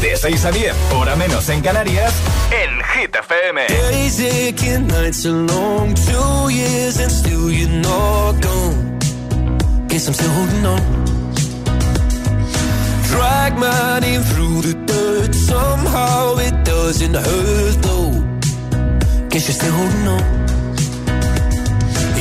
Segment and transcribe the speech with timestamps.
[0.00, 2.12] De 6 a 10, hora menos en Canarias,
[2.50, 3.66] en Hit FM.
[3.68, 8.98] Days aching, nights are long, two years and still you're not gone.
[9.88, 10.80] Guess I'm still holding on.
[13.10, 18.10] Drag my name through the dirt, somehow it doesn't hurt though.
[19.28, 20.42] Guess you're still holding on.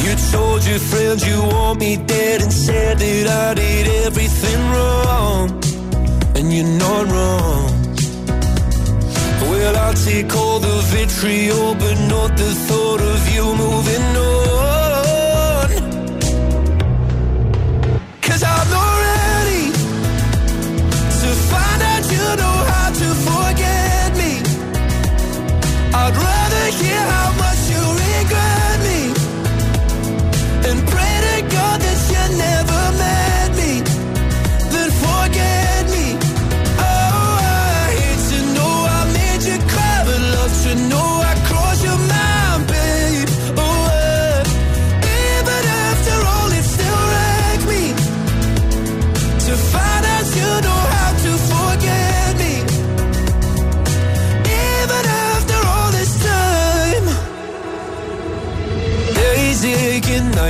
[0.04, 5.62] You told your friends you want me dead and said that I did everything wrong.
[6.42, 7.96] And you're not wrong.
[9.52, 14.51] Well, I'll take all the vitriol, but not the thought of you moving on.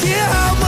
[0.00, 0.59] see how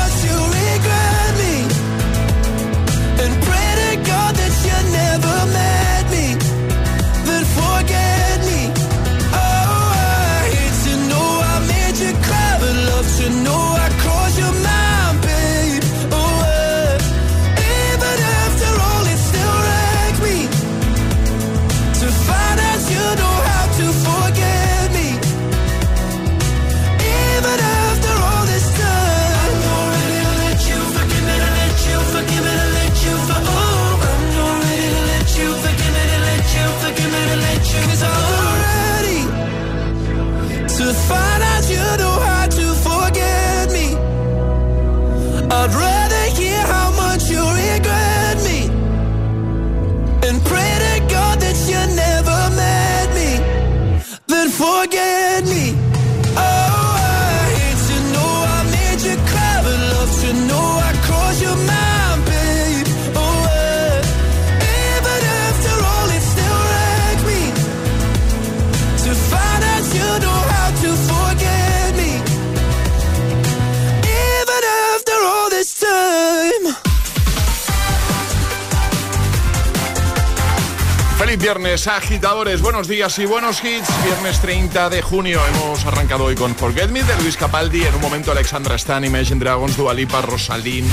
[81.36, 82.60] Viernes, agitadores.
[82.60, 83.88] Buenos días y buenos hits.
[84.04, 85.40] Viernes 30 de junio.
[85.54, 87.84] Hemos arrancado hoy con Forget Me de Luis Capaldi.
[87.84, 90.86] En un momento, Alexandra Stan, Imagine Dragons, Dualipa, Rosalín,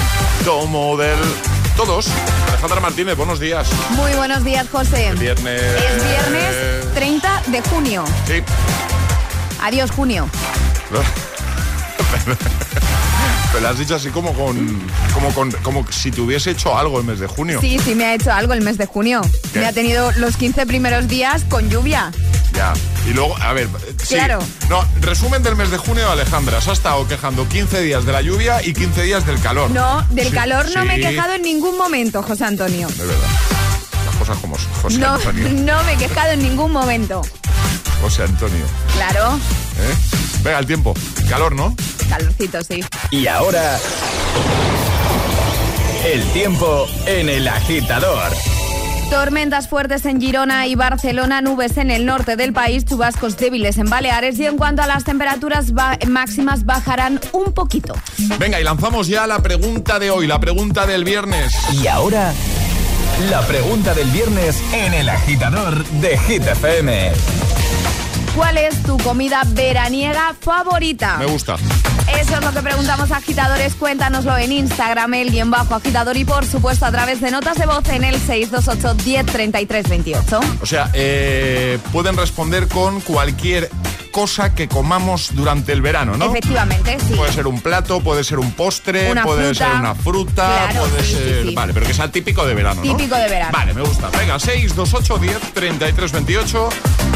[0.46, 1.18] Tom Model.
[1.76, 2.08] Todos.
[2.48, 3.70] Alejandra Martínez, buenos días.
[3.92, 5.12] Muy buenos días, José.
[5.20, 5.62] Viernes.
[5.62, 8.06] Es viernes 30 de junio.
[8.26, 8.42] Sí.
[9.62, 10.30] Adiós, junio.
[13.52, 14.80] Pero lo has dicho así como con,
[15.14, 15.52] como con.
[15.64, 17.60] como si te hubiese hecho algo el mes de junio.
[17.62, 19.22] Sí, sí me ha hecho algo el mes de junio.
[19.54, 19.60] ¿Qué?
[19.60, 22.12] Me ha tenido los 15 primeros días con lluvia.
[22.54, 22.74] Ya.
[23.08, 23.68] Y luego, a ver,
[24.04, 24.16] sí.
[24.16, 24.40] Claro.
[24.70, 26.62] No, resumen del mes de junio, Alejandra.
[26.62, 29.72] Se ha estado quejando 15 días de la lluvia y 15 días del calor.
[29.72, 32.88] No, del Sí, calor no me he quejado en ningún momento, José Antonio.
[32.88, 33.28] De verdad.
[34.06, 35.50] Las cosas como José No, Antonio.
[35.54, 37.22] no me he quejado en ningún momento.
[38.02, 38.64] José Antonio.
[38.96, 39.38] Claro,
[39.80, 40.29] ¿eh?
[40.44, 40.94] Venga el tiempo.
[41.30, 41.76] Calor, ¿no?
[42.10, 42.84] Calorcito, sí.
[43.12, 43.78] Y ahora.
[46.06, 48.32] El tiempo en el agitador.
[49.10, 53.90] Tormentas fuertes en Girona y Barcelona, nubes en el norte del país, chubascos débiles en
[53.90, 55.74] Baleares y en cuanto a las temperaturas
[56.08, 57.96] máximas bajarán un poquito.
[58.38, 61.52] Venga, y lanzamos ya la pregunta de hoy, la pregunta del viernes.
[61.82, 62.34] Y ahora,
[63.32, 67.12] la pregunta del viernes en el agitador de GTFM.
[68.40, 71.18] ¿Cuál es tu comida veraniega favorita?
[71.18, 71.58] Me gusta.
[72.18, 73.76] Eso es lo que preguntamos a agitadores.
[73.76, 77.66] Cuéntanoslo en Instagram, el guion bajo agitador y por supuesto a través de notas de
[77.66, 80.40] voz en el 628 10 33 28.
[80.62, 83.70] O sea, eh, pueden responder con cualquier
[84.12, 86.26] cosa que comamos durante el verano, ¿no?
[86.26, 87.14] Efectivamente, sí.
[87.16, 89.68] Puede ser un plato, puede ser un postre, una puede fruta.
[89.72, 91.42] ser una fruta, claro, puede sí, ser.
[91.44, 91.56] Sí, sí.
[91.56, 93.22] Vale, pero que sea típico de verano, Típico ¿no?
[93.22, 93.52] de verano.
[93.52, 94.10] Vale, me gusta.
[94.18, 96.70] Venga, 6, 2, 8, 10, 33, 28.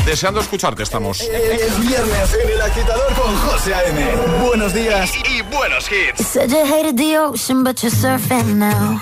[0.05, 1.21] Deseando escucharte, estamos.
[1.21, 4.05] Eh, es viernes en el agitador con José A.M.
[4.45, 6.19] Buenos días y, y buenos hits.
[6.19, 8.99] You said you hated the ocean, but you're surfing now.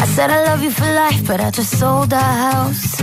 [0.00, 3.02] I said I love you for life, but I just sold our house.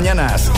[0.00, 0.52] mañanas.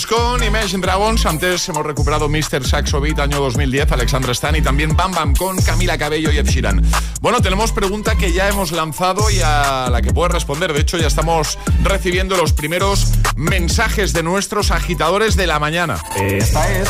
[0.00, 1.26] Rose con Imagine Dragons.
[1.26, 2.64] Antes hemos recuperado Mr.
[2.64, 6.46] Saxo Beat año 2010, Alexandra Stan y también Bam Bam con Camila Cabello y Ed
[6.46, 6.82] Sheeran.
[7.20, 10.72] Bueno, tenemos pregunta que ya hemos lanzado y a la que puedes responder.
[10.72, 15.98] De hecho, ya estamos recibiendo los primeros mensajes de nuestros agitadores de la mañana.
[16.16, 16.88] Esta es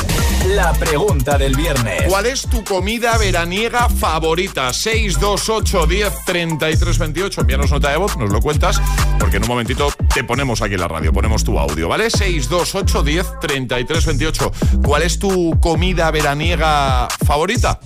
[0.49, 2.03] la pregunta del viernes.
[2.09, 4.73] ¿Cuál es tu comida veraniega favorita?
[4.73, 7.41] 628 10 33 28.
[7.41, 8.81] Envíanos nota de voz, nos lo cuentas,
[9.19, 12.11] porque en un momentito te ponemos aquí la radio, ponemos tu audio, ¿vale?
[12.11, 14.53] 628 10 33 28.
[14.83, 17.79] ¿Cuál es tu comida veraniega favorita?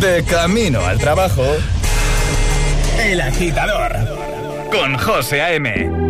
[0.00, 1.44] De camino al trabajo.
[2.98, 3.92] El agitador.
[4.70, 6.09] Con José A.M.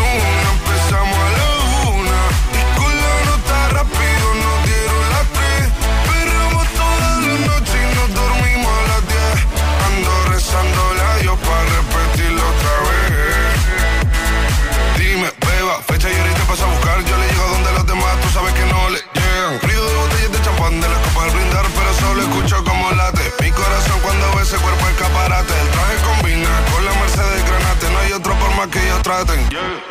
[29.11, 29.90] try think Yeah.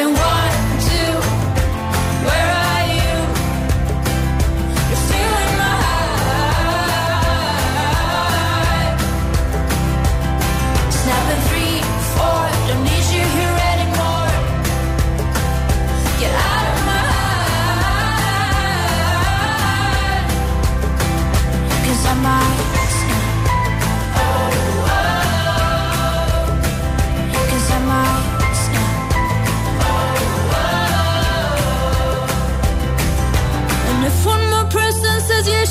[0.00, 1.17] I'm snapping one, two.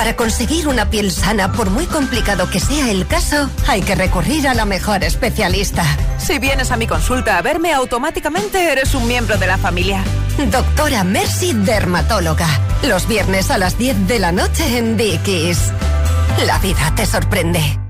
[0.00, 4.48] Para conseguir una piel sana, por muy complicado que sea el caso, hay que recurrir
[4.48, 5.84] a la mejor especialista.
[6.16, 10.02] Si vienes a mi consulta a verme, automáticamente eres un miembro de la familia.
[10.50, 12.48] Doctora Mercy Dermatóloga.
[12.84, 15.70] Los viernes a las 10 de la noche en Dickies.
[16.46, 17.89] La vida te sorprende.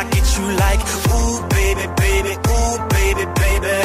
[0.00, 0.80] I get you like,
[1.12, 3.76] ooh, baby, baby, ooh, baby, baby.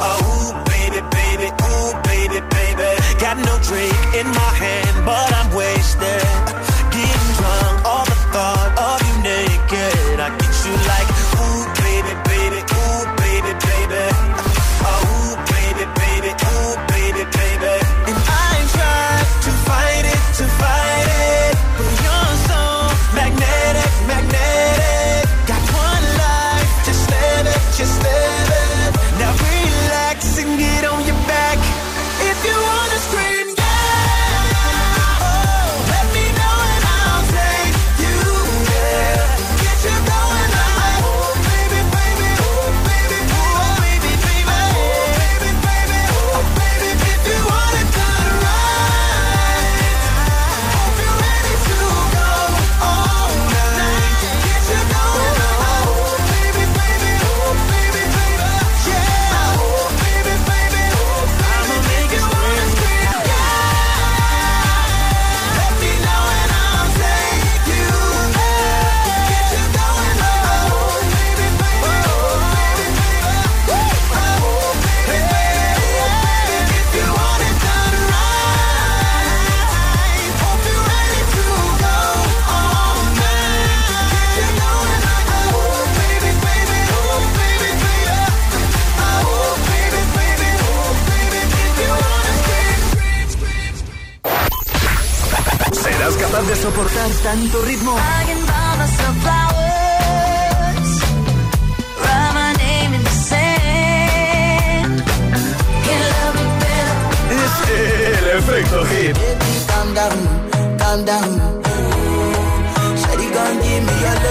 [0.00, 2.88] Oh, ooh, baby, baby, ooh, baby, baby.
[3.20, 6.43] Got no drink in my hand, but I'm wasted.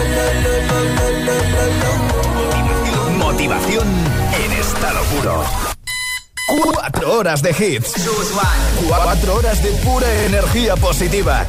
[0.03, 3.09] Lo lo lo lo lo lo.
[3.17, 3.87] Motivación
[4.43, 5.43] en estado puro.
[6.47, 7.93] Cuatro horas de hits.
[8.87, 11.45] Cuatro horas de pura energía positiva.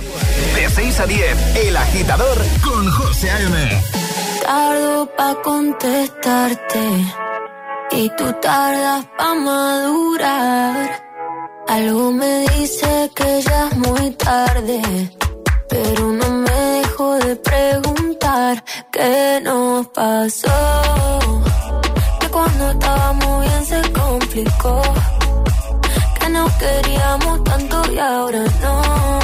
[0.74, 3.82] De 6 a 10, El Agitador con José A.M.
[4.42, 6.84] Tardo pa' contestarte
[7.92, 11.02] y tú tardas pa' madurar.
[11.68, 14.82] Algo me dice que ya es muy tarde,
[15.68, 20.58] pero no me dejo de preguntar qué nos pasó.
[22.18, 24.82] Que cuando estábamos bien se complicó,
[26.18, 29.23] que nos queríamos tanto y ahora no.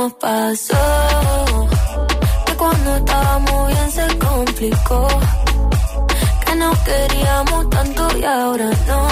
[0.00, 1.68] nos pasó.
[2.46, 5.08] Que cuando estábamos bien se complicó.
[6.44, 9.02] Que no queríamos tanto y ahora no.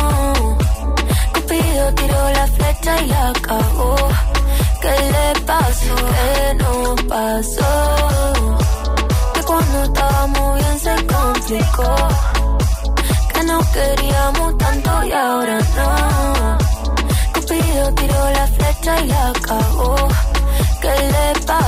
[1.34, 3.96] Cupido tiró la flecha y la acabó.
[4.82, 5.94] ¿Qué le pasó?
[6.16, 7.72] ¿Qué nos pasó?
[9.34, 11.92] Que cuando estábamos bien se complicó.
[13.34, 16.58] Que no queríamos tanto y ahora no.
[17.34, 20.17] Cupido tiró la flecha y la acabó
[20.88, 21.67] ¿Qué le pasa?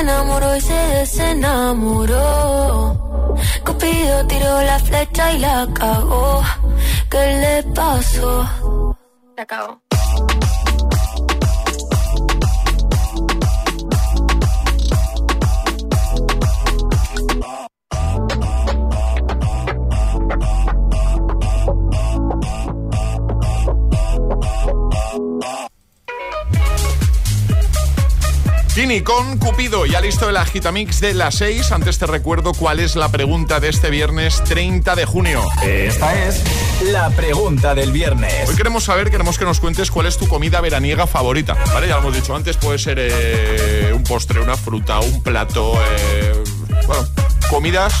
[0.00, 2.16] Enamoró y se desenamoró.
[3.64, 6.42] Cupido tiró la flecha y la cagó.
[7.10, 8.96] ¿Qué le pasó?
[9.36, 9.80] Se acabó.
[28.90, 31.70] Con Cupido, ya listo el agitamix de las 6.
[31.70, 35.44] Antes te recuerdo cuál es la pregunta de este viernes 30 de junio.
[35.62, 36.42] Esta es
[36.82, 38.48] la pregunta del viernes.
[38.48, 41.56] Hoy queremos saber, queremos que nos cuentes cuál es tu comida veraniega favorita.
[41.72, 41.86] ¿Vale?
[41.86, 45.74] Ya lo hemos dicho antes, puede ser eh, un postre, una fruta, un plato.
[46.02, 46.42] eh,
[46.88, 47.06] bueno,
[47.48, 47.94] comidas,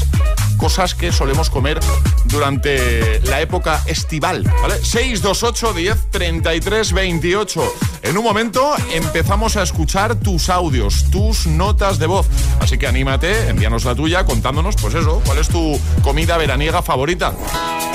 [0.60, 1.80] cosas que solemos comer
[2.26, 4.44] durante la época estival.
[4.60, 4.74] ¿Vale?
[4.84, 7.74] 628 10 33 28.
[8.02, 12.26] En un momento empezamos a escuchar tus audios, tus notas de voz.
[12.60, 17.32] Así que anímate, envíanos la tuya contándonos, pues eso, cuál es tu comida veraniega favorita.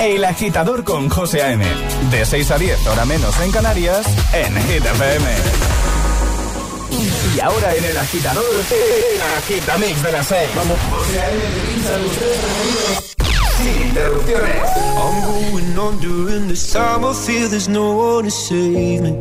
[0.00, 1.64] El agitador con José A.M.
[2.10, 5.26] De 6 a 10, hora menos en Canarias, en Hit FM.
[7.40, 10.48] Ahora en el agitador, el agitamix de las 6.
[10.54, 10.78] Vamos.
[14.98, 19.12] I'm going under and this time I feel there's no one to save me.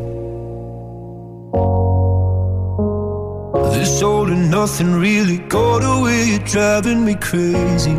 [3.73, 7.97] This all and nothing really got away, you're driving me crazy.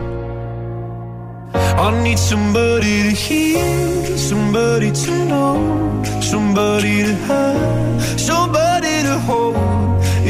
[1.54, 9.65] I need somebody to hear, somebody to know, somebody to have, somebody to hold.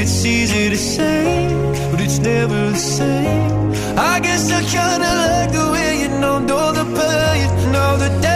[0.08, 1.48] It's easy to say,
[1.90, 3.72] but it's never the same.
[3.98, 7.72] I guess I kinda like the way you know, know the pain.
[7.72, 8.35] Now the day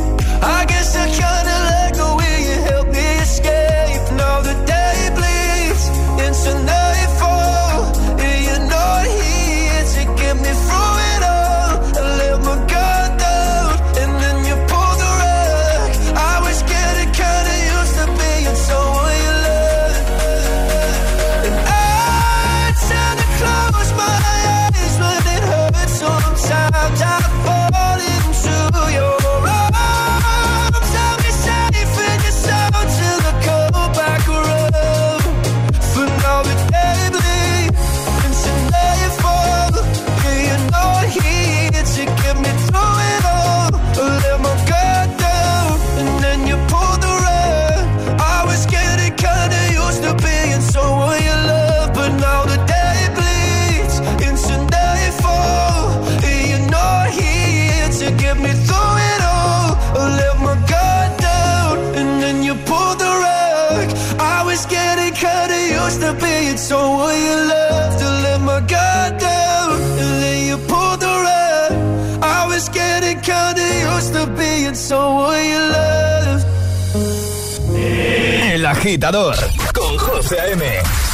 [78.81, 79.35] Agitador
[79.75, 80.63] con José A.M.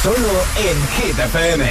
[0.02, 1.64] Solo en Hit FM.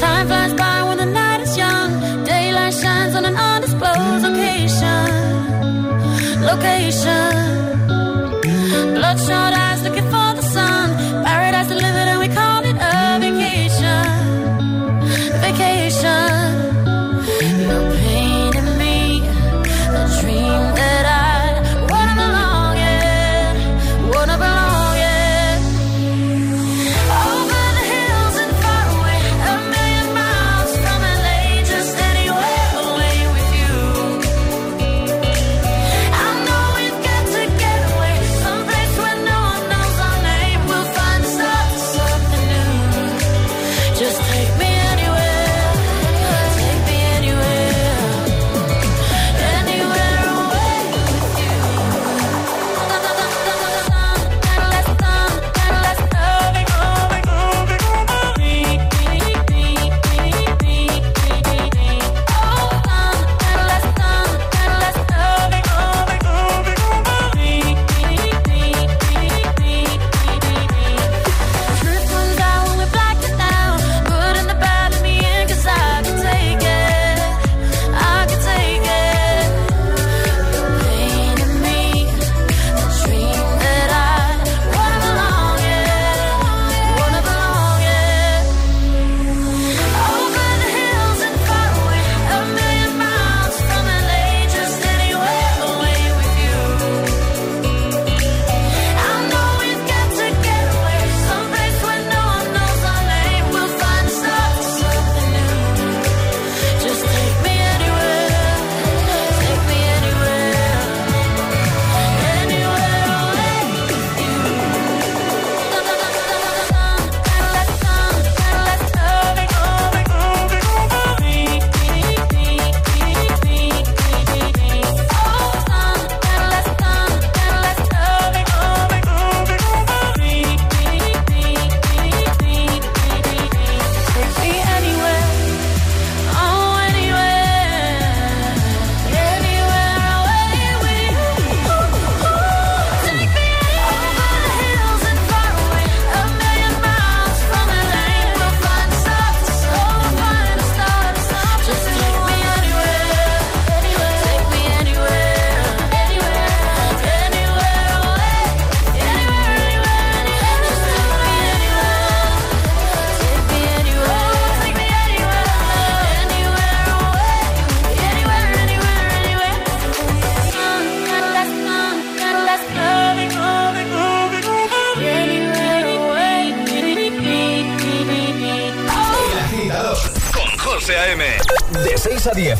[0.00, 2.24] Time flies by when the night is young.
[2.24, 5.06] Daylight shines on an undisclosed location.
[6.50, 7.34] location.
[8.94, 9.59] Bloodshot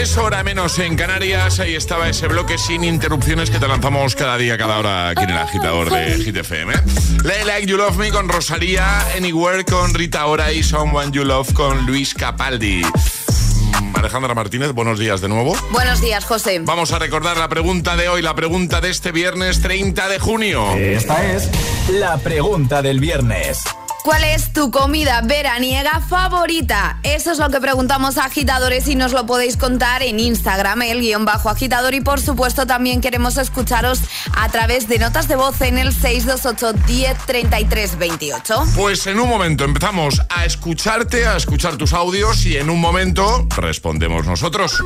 [0.00, 1.60] 23, hora menos en Canarias.
[1.60, 5.30] Ahí estaba ese bloque sin interrupciones que te lanzamos cada día, cada hora aquí en
[5.30, 6.72] el agitador de Hit FM.
[6.72, 7.44] ¿eh?
[7.44, 11.84] Like You Love Me con Rosalía, Anywhere con Rita Ora y Someone You Love con
[11.84, 12.80] Luis Capaldi.
[12.82, 15.54] Mm, Alejandra Martínez, buenos días de nuevo.
[15.70, 16.60] Buenos días, José.
[16.60, 20.76] Vamos a recordar la pregunta de hoy, la pregunta de este viernes 30 de junio.
[20.76, 21.50] Esta es
[21.90, 23.64] la pregunta del viernes.
[24.02, 26.98] ¿Cuál es tu comida veraniega favorita?
[27.02, 31.00] Eso es lo que preguntamos a agitadores y nos lo podéis contar en Instagram, el
[31.00, 31.92] guion bajo agitador.
[31.94, 34.00] Y por supuesto también queremos escucharos
[34.34, 38.72] a través de notas de voz en el 628-103328.
[38.74, 43.46] Pues en un momento empezamos a escucharte, a escuchar tus audios y en un momento
[43.54, 44.82] respondemos nosotros.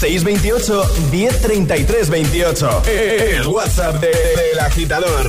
[0.00, 2.86] 628-103328.
[2.86, 5.28] El WhatsApp del de, de, agitador.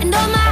[0.00, 0.51] And all my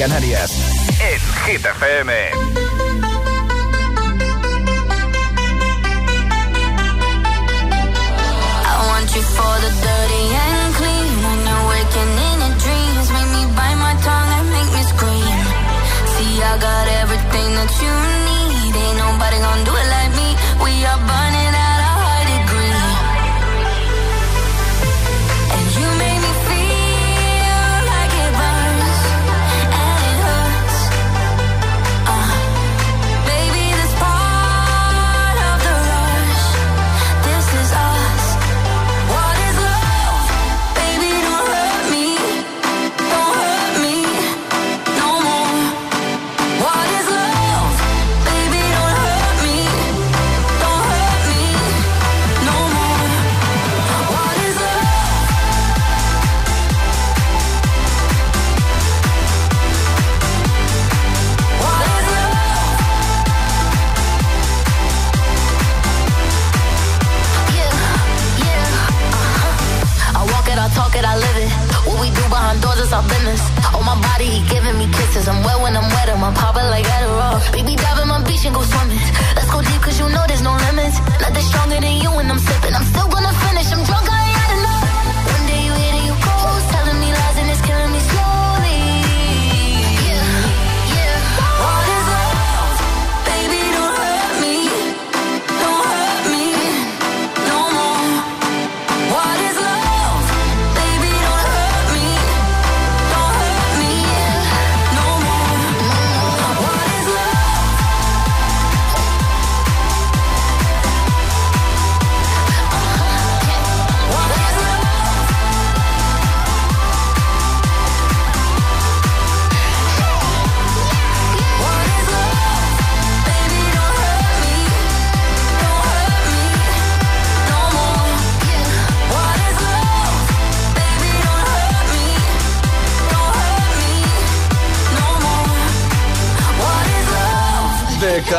[0.00, 0.39] Canarias.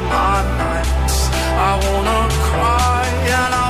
[0.00, 1.28] my nights.
[1.34, 3.04] I wanna cry
[3.38, 3.67] and I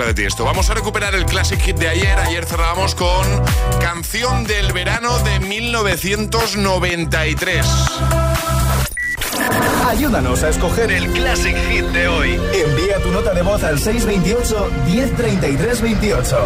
[0.00, 0.44] mezcla de Tiesto.
[0.44, 2.18] Vamos a recuperar el Classic Hit de ayer.
[2.18, 3.26] Ayer cerrábamos con
[3.80, 7.66] Canción del Verano de 1993.
[9.86, 12.40] Ayúdanos a escoger el Classic Hit de hoy.
[12.52, 16.44] Envía tu nota de voz al 628 103328.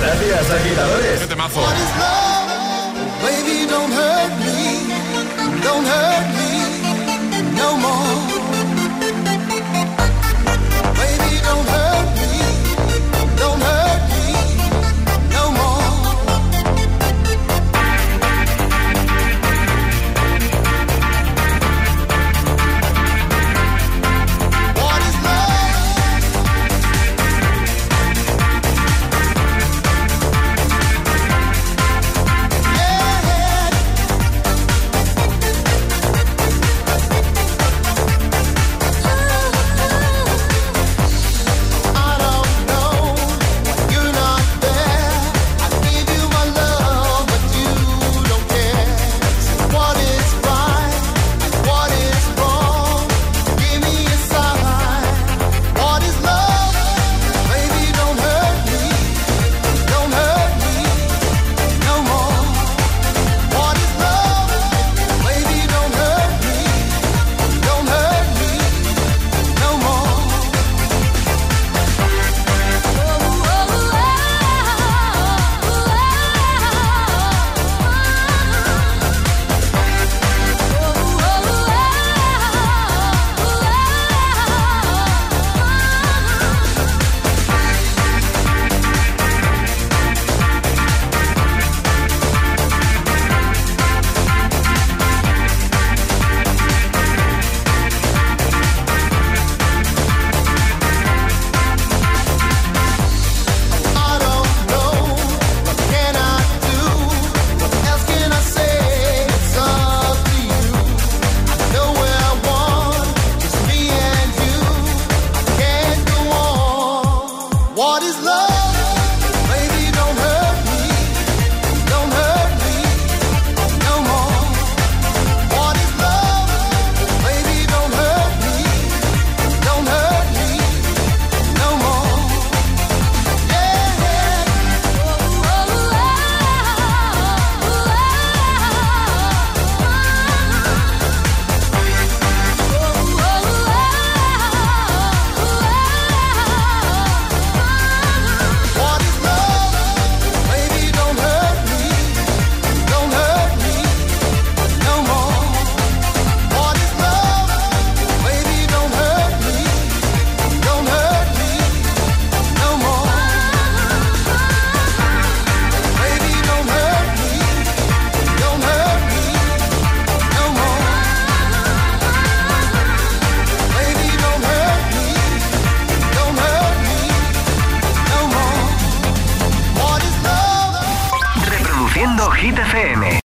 [0.00, 1.20] Gracias, agitadores.
[1.20, 1.60] ¡Qué temazo!
[3.22, 4.80] Baby, don't hurt me.
[5.62, 6.31] Don't hurt me.